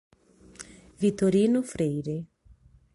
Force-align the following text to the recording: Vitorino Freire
Vitorino 0.99 1.61
Freire 1.61 2.25